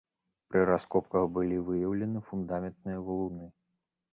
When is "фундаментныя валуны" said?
2.31-3.45